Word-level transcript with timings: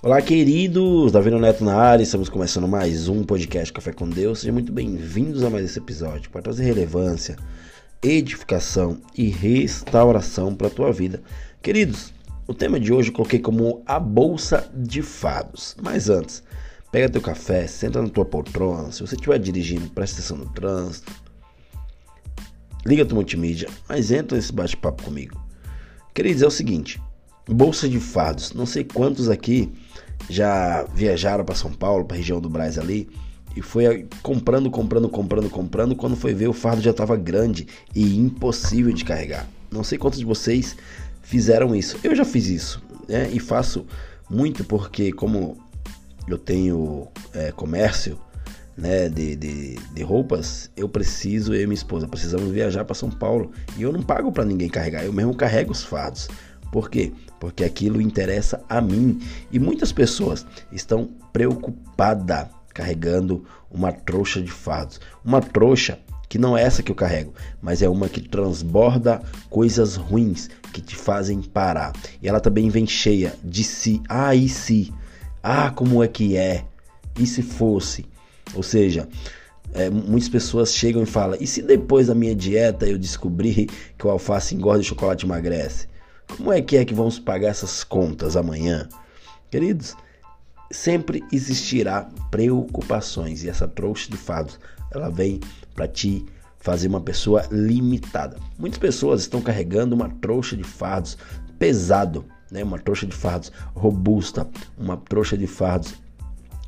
Olá, 0.00 0.22
queridos! 0.22 1.10
Davi 1.10 1.28
Neto 1.28 1.64
na 1.64 1.74
área, 1.74 2.04
estamos 2.04 2.28
começando 2.28 2.68
mais 2.68 3.08
um 3.08 3.24
podcast 3.24 3.72
Café 3.72 3.92
com 3.92 4.08
Deus. 4.08 4.38
Sejam 4.38 4.54
muito 4.54 4.70
bem-vindos 4.70 5.42
a 5.42 5.50
mais 5.50 5.64
esse 5.64 5.80
episódio 5.80 6.30
para 6.30 6.40
trazer 6.40 6.62
relevância, 6.62 7.34
edificação 8.00 9.00
e 9.16 9.28
restauração 9.28 10.54
para 10.54 10.68
a 10.68 10.70
tua 10.70 10.92
vida. 10.92 11.20
Queridos, 11.60 12.14
o 12.46 12.54
tema 12.54 12.78
de 12.78 12.92
hoje 12.92 13.08
eu 13.08 13.12
coloquei 13.12 13.40
como 13.40 13.82
a 13.84 13.98
bolsa 13.98 14.70
de 14.72 15.02
fados. 15.02 15.74
Mas 15.82 16.08
antes, 16.08 16.44
pega 16.92 17.10
teu 17.10 17.20
café, 17.20 17.66
senta 17.66 18.00
na 18.00 18.08
tua 18.08 18.24
poltrona. 18.24 18.92
Se 18.92 19.00
você 19.00 19.16
estiver 19.16 19.40
dirigindo, 19.40 19.90
presta 19.90 20.20
atenção 20.20 20.36
no 20.36 20.48
trânsito. 20.50 21.12
Liga 22.86 23.04
tua 23.04 23.16
multimídia, 23.16 23.68
mas 23.88 24.12
entra 24.12 24.36
nesse 24.36 24.52
bate-papo 24.52 25.02
comigo. 25.02 25.44
Queridos, 26.14 26.42
é 26.42 26.46
o 26.46 26.52
seguinte: 26.52 27.00
bolsa 27.48 27.88
de 27.88 27.98
fardos. 27.98 28.52
Não 28.52 28.66
sei 28.66 28.84
quantos 28.84 29.28
aqui 29.28 29.72
já 30.28 30.84
viajaram 30.94 31.44
para 31.44 31.54
São 31.54 31.72
Paulo, 31.72 32.04
para 32.04 32.16
a 32.16 32.18
região 32.18 32.40
do 32.40 32.48
Braz 32.48 32.78
ali, 32.78 33.08
e 33.56 33.62
foi 33.62 34.06
comprando, 34.22 34.70
comprando, 34.70 35.08
comprando, 35.08 35.50
comprando. 35.50 35.96
Quando 35.96 36.16
foi 36.16 36.34
ver, 36.34 36.48
o 36.48 36.52
fardo 36.52 36.82
já 36.82 36.90
estava 36.90 37.16
grande 37.16 37.66
e 37.94 38.16
impossível 38.16 38.92
de 38.92 39.04
carregar. 39.04 39.48
Não 39.70 39.82
sei 39.82 39.98
quantos 39.98 40.18
de 40.18 40.24
vocês 40.24 40.76
fizeram 41.22 41.74
isso. 41.74 41.98
Eu 42.04 42.14
já 42.14 42.24
fiz 42.24 42.46
isso, 42.46 42.82
né? 43.08 43.28
E 43.32 43.40
faço 43.40 43.86
muito 44.30 44.64
porque, 44.64 45.12
como 45.12 45.56
eu 46.28 46.38
tenho 46.38 47.08
é, 47.34 47.50
comércio 47.52 48.18
né, 48.76 49.08
de, 49.08 49.34
de, 49.34 49.74
de, 49.74 50.02
roupas, 50.02 50.70
eu 50.76 50.88
preciso, 50.88 51.52
eu 51.52 51.62
e 51.62 51.66
minha 51.66 51.74
esposa, 51.74 52.06
precisamos 52.06 52.50
viajar 52.52 52.84
para 52.84 52.94
São 52.94 53.10
Paulo. 53.10 53.50
E 53.76 53.82
eu 53.82 53.92
não 53.92 54.02
pago 54.02 54.30
para 54.30 54.44
ninguém 54.44 54.68
carregar, 54.68 55.04
eu 55.04 55.12
mesmo 55.12 55.34
carrego 55.34 55.72
os 55.72 55.82
fardos. 55.82 56.28
Por 56.72 56.90
quê? 56.90 57.12
Porque 57.40 57.64
aquilo 57.64 58.00
interessa 58.00 58.62
a 58.68 58.80
mim. 58.80 59.20
E 59.50 59.58
muitas 59.58 59.92
pessoas 59.92 60.46
estão 60.72 61.08
preocupadas 61.32 62.48
carregando 62.74 63.44
uma 63.70 63.92
trouxa 63.92 64.40
de 64.40 64.50
fardos. 64.50 65.00
Uma 65.24 65.40
trouxa 65.40 65.98
que 66.28 66.38
não 66.38 66.56
é 66.56 66.62
essa 66.62 66.82
que 66.82 66.92
eu 66.92 66.96
carrego, 66.96 67.32
mas 67.60 67.80
é 67.80 67.88
uma 67.88 68.08
que 68.08 68.20
transborda 68.20 69.22
coisas 69.48 69.96
ruins 69.96 70.48
que 70.72 70.80
te 70.80 70.94
fazem 70.94 71.40
parar. 71.40 71.92
E 72.22 72.28
ela 72.28 72.40
também 72.40 72.68
vem 72.68 72.86
cheia 72.86 73.34
de 73.42 73.64
si. 73.64 74.02
Ah, 74.08 74.34
e 74.34 74.48
se? 74.48 74.92
Ah, 75.42 75.70
como 75.70 76.02
é 76.04 76.08
que 76.08 76.36
é? 76.36 76.64
E 77.18 77.26
se 77.26 77.42
fosse? 77.42 78.04
Ou 78.54 78.62
seja, 78.62 79.08
é, 79.72 79.90
muitas 79.90 80.28
pessoas 80.28 80.74
chegam 80.74 81.02
e 81.02 81.06
falam: 81.06 81.38
e 81.40 81.46
se 81.46 81.62
depois 81.62 82.08
da 82.08 82.14
minha 82.14 82.34
dieta 82.34 82.86
eu 82.86 82.98
descobrir 82.98 83.66
que 83.96 84.06
o 84.06 84.10
alface 84.10 84.54
engorda 84.54 84.82
e 84.82 84.82
o 84.82 84.88
chocolate 84.88 85.24
emagrece? 85.24 85.88
Como 86.36 86.52
é 86.52 86.60
que 86.60 86.76
é 86.76 86.84
que 86.84 86.94
vamos 86.94 87.18
pagar 87.18 87.48
essas 87.48 87.82
contas 87.82 88.36
amanhã? 88.36 88.88
Queridos, 89.50 89.96
sempre 90.70 91.24
existirá 91.32 92.08
preocupações 92.30 93.42
e 93.42 93.48
essa 93.48 93.66
trouxa 93.66 94.10
de 94.10 94.16
fados, 94.16 94.58
ela 94.92 95.10
vem 95.10 95.40
para 95.74 95.88
te 95.88 96.24
fazer 96.58 96.88
uma 96.88 97.00
pessoa 97.00 97.46
limitada. 97.50 98.36
Muitas 98.58 98.78
pessoas 98.78 99.22
estão 99.22 99.40
carregando 99.40 99.94
uma 99.94 100.08
trouxa 100.08 100.56
de 100.56 100.64
fardos 100.64 101.16
pesado, 101.58 102.24
né? 102.50 102.62
Uma 102.62 102.78
trouxa 102.78 103.06
de 103.06 103.14
fardos 103.14 103.50
robusta, 103.74 104.48
uma 104.76 104.96
trouxa 104.96 105.36
de 105.36 105.46
fardos 105.46 105.94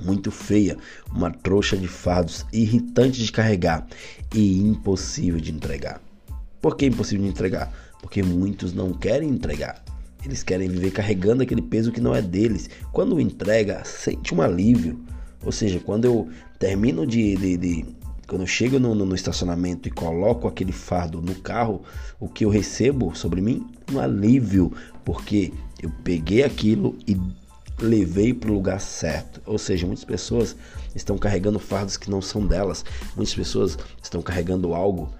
muito 0.00 0.30
feia, 0.30 0.76
uma 1.14 1.30
trouxa 1.30 1.76
de 1.76 1.88
fardos 1.88 2.44
irritante 2.52 3.22
de 3.22 3.30
carregar 3.30 3.86
e 4.34 4.58
impossível 4.58 5.40
de 5.40 5.52
entregar. 5.52 6.00
Por 6.62 6.76
que 6.76 6.86
impossível 6.86 7.24
de 7.24 7.30
entregar? 7.30 7.70
porque 8.02 8.20
muitos 8.22 8.74
não 8.74 8.92
querem 8.92 9.30
entregar. 9.30 9.82
Eles 10.24 10.42
querem 10.42 10.68
viver 10.68 10.90
carregando 10.90 11.42
aquele 11.42 11.62
peso 11.62 11.92
que 11.92 12.00
não 12.00 12.14
é 12.14 12.20
deles. 12.20 12.68
Quando 12.92 13.20
entrega, 13.20 13.82
sente 13.84 14.34
um 14.34 14.42
alívio. 14.42 15.00
Ou 15.42 15.52
seja, 15.52 15.80
quando 15.80 16.04
eu 16.04 16.28
termino 16.58 17.06
de. 17.06 17.36
de, 17.36 17.56
de 17.56 17.86
quando 18.26 18.42
eu 18.42 18.46
chego 18.46 18.78
no, 18.78 18.94
no, 18.94 19.04
no, 19.04 19.14
estacionamento 19.14 19.88
e 19.88 19.90
coloco 19.90 20.46
aquele 20.46 20.72
fardo 20.72 21.20
no 21.20 21.34
carro, 21.34 21.82
o 22.18 22.28
que 22.28 22.44
eu 22.44 22.50
recebo 22.50 23.14
sobre 23.14 23.40
mim? 23.40 23.66
Um 23.92 23.98
alívio, 23.98 24.72
porque 25.04 25.52
eu 25.82 25.90
peguei 26.02 26.42
aquilo 26.42 26.96
e 27.06 27.16
levei 27.80 28.32
para 28.32 28.50
o 28.50 28.54
lugar 28.54 28.80
certo. 28.80 29.42
Ou 29.44 29.58
seja, 29.58 29.86
muitas 29.86 30.04
pessoas 30.04 30.56
estão 30.94 31.18
carregando 31.18 31.58
fardos 31.58 31.96
que 31.96 32.10
não 32.10 32.22
são 32.22 32.46
delas. 32.46 32.84
Muitas 33.16 33.34
pessoas 33.34 33.76
estão 34.02 34.22
carregando 34.22 34.72
algo 34.72 35.12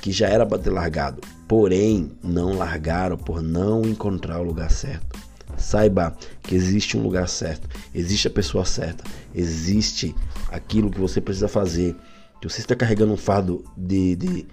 que 0.00 0.12
já 0.12 0.28
era 0.28 0.46
para 0.46 0.58
ter 0.58 0.70
largado, 0.70 1.20
porém 1.46 2.12
não 2.22 2.54
largaram 2.54 3.16
por 3.16 3.42
não 3.42 3.82
encontrar 3.82 4.40
o 4.40 4.44
lugar 4.44 4.70
certo. 4.70 5.18
Saiba 5.56 6.16
que 6.42 6.54
existe 6.54 6.96
um 6.96 7.02
lugar 7.02 7.28
certo, 7.28 7.68
existe 7.94 8.26
a 8.26 8.30
pessoa 8.30 8.64
certa, 8.64 9.04
existe 9.34 10.14
aquilo 10.50 10.90
que 10.90 10.98
você 10.98 11.20
precisa 11.20 11.48
fazer. 11.48 11.94
Se 12.40 12.48
você 12.48 12.60
está 12.60 12.74
carregando 12.74 13.12
um 13.12 13.16
fardo 13.16 13.64
de, 13.76 14.16
de, 14.16 14.46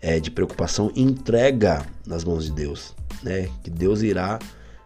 é, 0.00 0.20
de 0.20 0.30
preocupação, 0.30 0.92
entrega 0.94 1.84
nas 2.06 2.24
mãos 2.24 2.44
de 2.44 2.52
Deus, 2.52 2.94
né? 3.22 3.48
Que 3.62 3.70
Deus 3.70 4.02
irá 4.02 4.38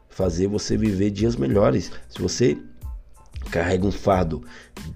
fazer 0.09 0.47
você 0.47 0.77
viver 0.77 1.11
dias 1.11 1.37
melhores. 1.37 1.93
Se 2.09 2.21
você 2.23 2.57
carrega 3.51 3.87
um 3.87 3.93
fardo 3.93 4.43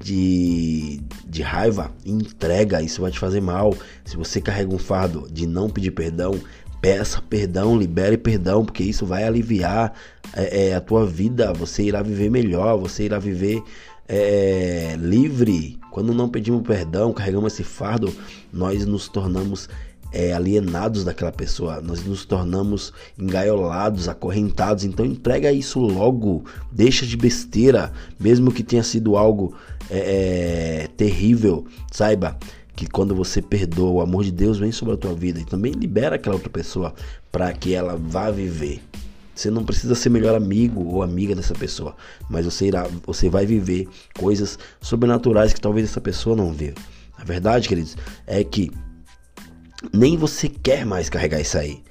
de, 0.00 1.00
de 1.26 1.42
raiva, 1.42 1.90
entrega, 2.04 2.82
isso 2.82 3.00
vai 3.00 3.10
te 3.10 3.18
fazer 3.18 3.40
mal. 3.40 3.74
Se 4.04 4.16
você 4.16 4.40
carrega 4.40 4.74
um 4.74 4.78
fardo 4.78 5.28
de 5.30 5.46
não 5.46 5.68
pedir 5.68 5.90
perdão, 5.90 6.38
peça 6.80 7.22
perdão, 7.22 7.78
libere 7.78 8.18
perdão, 8.18 8.64
porque 8.64 8.82
isso 8.82 9.06
vai 9.06 9.24
aliviar 9.24 9.92
é, 10.34 10.68
é, 10.68 10.74
a 10.74 10.80
tua 10.80 11.06
vida. 11.06 11.52
Você 11.52 11.84
irá 11.84 12.02
viver 12.02 12.30
melhor, 12.30 12.76
você 12.78 13.04
irá 13.04 13.18
viver 13.18 13.62
é, 14.08 14.96
livre. 14.98 15.78
Quando 15.90 16.12
não 16.12 16.28
pedimos 16.28 16.62
perdão, 16.62 17.12
carregamos 17.12 17.52
esse 17.52 17.64
fardo, 17.64 18.12
nós 18.52 18.84
nos 18.84 19.08
tornamos 19.08 19.68
é, 20.12 20.32
alienados 20.32 21.04
daquela 21.04 21.32
pessoa, 21.32 21.80
nós 21.80 22.04
nos 22.04 22.24
tornamos 22.24 22.92
engaiolados, 23.18 24.08
acorrentados. 24.08 24.84
Então 24.84 25.06
entrega 25.06 25.50
isso 25.50 25.80
logo, 25.80 26.44
deixa 26.70 27.06
de 27.06 27.16
besteira, 27.16 27.92
mesmo 28.20 28.52
que 28.52 28.62
tenha 28.62 28.82
sido 28.82 29.16
algo 29.16 29.54
é, 29.90 30.84
é, 30.84 30.88
terrível. 30.96 31.66
Saiba 31.90 32.36
que 32.76 32.86
quando 32.86 33.14
você 33.14 33.40
perdoa, 33.40 33.90
o 33.90 34.00
amor 34.00 34.24
de 34.24 34.32
Deus 34.32 34.58
vem 34.58 34.72
sobre 34.72 34.94
a 34.94 34.96
tua 34.96 35.14
vida 35.14 35.40
e 35.40 35.44
também 35.44 35.72
libera 35.72 36.16
aquela 36.16 36.36
outra 36.36 36.50
pessoa 36.50 36.94
para 37.30 37.52
que 37.52 37.74
ela 37.74 37.96
vá 37.96 38.30
viver. 38.30 38.82
Você 39.34 39.50
não 39.50 39.64
precisa 39.64 39.94
ser 39.94 40.10
melhor 40.10 40.34
amigo 40.34 40.84
ou 40.84 41.02
amiga 41.02 41.34
dessa 41.34 41.54
pessoa, 41.54 41.96
mas 42.28 42.44
você 42.44 42.66
irá, 42.66 42.86
você 43.06 43.30
vai 43.30 43.46
viver 43.46 43.88
coisas 44.14 44.58
sobrenaturais 44.80 45.54
que 45.54 45.60
talvez 45.60 45.88
essa 45.88 46.00
pessoa 46.00 46.36
não 46.36 46.52
vê. 46.52 46.74
A 47.16 47.24
verdade, 47.24 47.68
queridos, 47.68 47.96
é 48.26 48.44
que 48.44 48.70
nem 49.92 50.16
você 50.16 50.48
quer 50.48 50.84
mais 50.84 51.08
carregar 51.08 51.40
isso 51.40 51.58
aí. 51.58 51.82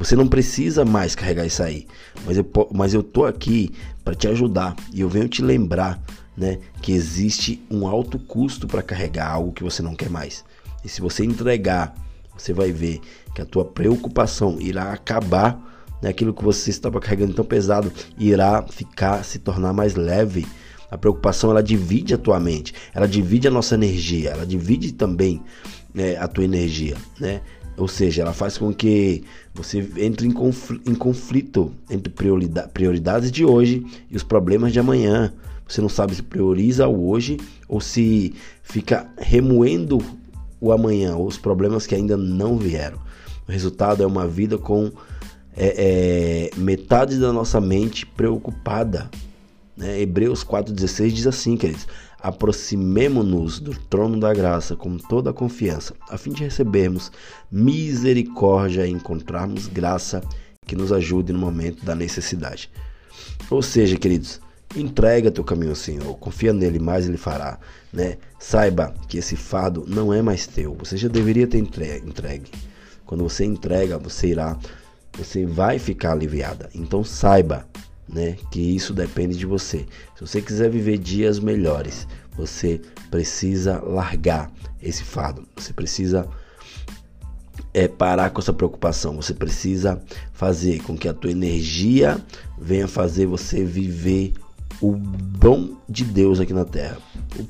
Você 0.00 0.16
não 0.16 0.26
precisa 0.26 0.84
mais 0.84 1.14
carregar 1.14 1.46
isso 1.46 1.62
aí. 1.62 1.86
Mas 2.24 2.36
eu, 2.38 2.46
mas 2.72 2.94
eu 2.94 3.02
tô 3.02 3.26
aqui 3.26 3.70
para 4.02 4.14
te 4.14 4.26
ajudar 4.28 4.74
e 4.92 5.02
eu 5.02 5.08
venho 5.08 5.28
te 5.28 5.42
lembrar, 5.42 6.00
né, 6.36 6.58
que 6.80 6.92
existe 6.92 7.62
um 7.70 7.86
alto 7.86 8.18
custo 8.18 8.66
para 8.66 8.82
carregar 8.82 9.30
algo 9.30 9.52
que 9.52 9.62
você 9.62 9.82
não 9.82 9.94
quer 9.94 10.08
mais. 10.08 10.42
E 10.82 10.88
se 10.88 11.02
você 11.02 11.24
entregar, 11.24 11.94
você 12.36 12.52
vai 12.52 12.72
ver 12.72 13.00
que 13.34 13.42
a 13.42 13.44
tua 13.44 13.64
preocupação 13.64 14.58
irá 14.58 14.92
acabar, 14.92 15.60
né, 16.00 16.08
aquilo 16.08 16.32
que 16.32 16.42
você 16.42 16.70
estava 16.70 16.98
carregando 16.98 17.34
tão 17.34 17.44
pesado 17.44 17.92
irá 18.18 18.62
ficar 18.62 19.22
se 19.22 19.38
tornar 19.38 19.74
mais 19.74 19.94
leve. 19.94 20.46
A 20.90 20.98
preocupação 20.98 21.50
ela 21.50 21.62
divide 21.62 22.14
a 22.14 22.18
tua 22.18 22.40
mente, 22.40 22.74
ela 22.94 23.06
divide 23.06 23.46
a 23.48 23.50
nossa 23.50 23.74
energia, 23.74 24.30
ela 24.30 24.44
divide 24.44 24.92
também 24.92 25.40
é, 25.94 26.16
a 26.16 26.26
tua 26.26 26.44
energia, 26.44 26.96
né? 27.18 27.40
Ou 27.76 27.88
seja, 27.88 28.22
ela 28.22 28.32
faz 28.32 28.58
com 28.58 28.74
que 28.74 29.22
você 29.54 29.88
entre 29.96 30.26
em, 30.26 30.30
conflito, 30.30 30.90
em 30.90 30.94
conflito 30.94 31.72
entre 31.88 32.12
prioridades 32.74 33.30
de 33.32 33.44
hoje 33.44 33.86
e 34.10 34.16
os 34.16 34.22
problemas 34.22 34.72
de 34.72 34.80
amanhã. 34.80 35.32
Você 35.66 35.80
não 35.80 35.88
sabe 35.88 36.14
se 36.14 36.22
prioriza 36.22 36.86
o 36.88 37.08
hoje 37.08 37.38
ou 37.68 37.80
se 37.80 38.34
fica 38.62 39.08
remoendo 39.16 39.98
o 40.60 40.72
amanhã, 40.72 41.16
ou 41.16 41.26
os 41.26 41.38
problemas 41.38 41.86
que 41.86 41.94
ainda 41.94 42.16
não 42.16 42.58
vieram. 42.58 42.98
O 43.48 43.52
resultado 43.52 44.02
é 44.02 44.06
uma 44.06 44.28
vida 44.28 44.58
com 44.58 44.92
é, 45.56 46.50
é, 46.54 46.58
metade 46.58 47.18
da 47.18 47.32
nossa 47.32 47.60
mente 47.60 48.04
preocupada. 48.04 49.10
Né? 49.80 49.98
Hebreus 50.02 50.44
4,16 50.44 51.10
diz 51.10 51.26
assim, 51.26 51.56
queridos: 51.56 51.88
aproximemo-nos 52.20 53.58
do 53.58 53.74
trono 53.74 54.20
da 54.20 54.34
graça 54.34 54.76
com 54.76 54.98
toda 54.98 55.30
a 55.30 55.32
confiança, 55.32 55.94
a 56.10 56.18
fim 56.18 56.32
de 56.32 56.44
recebermos 56.44 57.10
misericórdia 57.50 58.86
e 58.86 58.90
encontrarmos 58.90 59.66
graça 59.66 60.20
que 60.66 60.76
nos 60.76 60.92
ajude 60.92 61.32
no 61.32 61.38
momento 61.38 61.82
da 61.82 61.94
necessidade. 61.94 62.70
Ou 63.48 63.62
seja, 63.62 63.96
queridos, 63.96 64.38
entrega 64.76 65.30
teu 65.30 65.42
caminho 65.42 65.70
ao 65.70 65.76
Senhor, 65.76 66.14
confia 66.18 66.52
nele, 66.52 66.78
mais 66.78 67.08
ele 67.08 67.16
fará, 67.16 67.58
né? 67.90 68.18
Saiba 68.38 68.94
que 69.08 69.16
esse 69.16 69.34
fardo 69.34 69.86
não 69.88 70.12
é 70.12 70.20
mais 70.20 70.46
teu, 70.46 70.74
você 70.74 70.98
já 70.98 71.08
deveria 71.08 71.46
ter 71.46 71.56
entregue. 71.56 72.50
Quando 73.06 73.24
você 73.24 73.46
entrega, 73.46 73.96
você 73.96 74.28
irá, 74.28 74.58
você 75.16 75.46
vai 75.46 75.78
ficar 75.78 76.12
aliviada. 76.12 76.68
Então 76.74 77.02
saiba 77.02 77.66
né? 78.12 78.36
Que 78.50 78.60
isso 78.60 78.92
depende 78.92 79.36
de 79.36 79.46
você. 79.46 79.86
Se 80.16 80.20
você 80.20 80.42
quiser 80.42 80.70
viver 80.70 80.98
dias 80.98 81.38
melhores, 81.38 82.06
você 82.36 82.80
precisa 83.10 83.80
largar 83.80 84.50
esse 84.82 85.04
fardo. 85.04 85.46
Você 85.56 85.72
precisa 85.72 86.28
é 87.72 87.86
parar 87.86 88.30
com 88.30 88.40
essa 88.40 88.52
preocupação. 88.52 89.16
Você 89.16 89.32
precisa 89.32 90.02
fazer 90.32 90.82
com 90.82 90.96
que 90.96 91.08
a 91.08 91.14
tua 91.14 91.30
energia 91.30 92.18
venha 92.58 92.88
fazer 92.88 93.26
você 93.26 93.64
viver 93.64 94.32
o 94.80 94.96
dom 94.96 95.76
de 95.88 96.04
Deus 96.04 96.40
aqui 96.40 96.52
na 96.52 96.64
terra. 96.64 96.98
O 97.38 97.46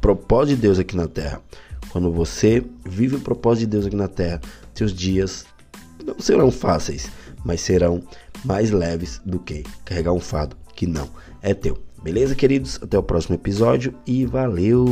propósito 0.00 0.56
de 0.56 0.62
Deus 0.62 0.78
aqui 0.78 0.96
na 0.96 1.06
terra. 1.06 1.42
Quando 1.90 2.10
você 2.12 2.64
vive 2.88 3.16
o 3.16 3.20
propósito 3.20 3.60
de 3.60 3.66
Deus 3.66 3.86
aqui 3.86 3.96
na 3.96 4.08
terra, 4.08 4.40
seus 4.74 4.92
dias 4.92 5.44
não 6.04 6.18
serão 6.18 6.50
fáceis, 6.50 7.10
mas 7.44 7.60
serão 7.60 8.02
mais 8.44 8.70
leves 8.70 9.20
do 9.24 9.38
que 9.38 9.64
carregar 9.84 10.12
um 10.12 10.20
fardo 10.20 10.56
que 10.74 10.86
não 10.86 11.08
é 11.42 11.54
teu. 11.54 11.78
Beleza, 12.02 12.34
queridos? 12.34 12.78
Até 12.82 12.98
o 12.98 13.02
próximo 13.02 13.34
episódio 13.34 13.94
e 14.06 14.24
valeu! 14.24 14.86